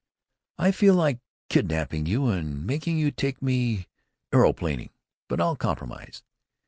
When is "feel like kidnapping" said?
0.71-2.07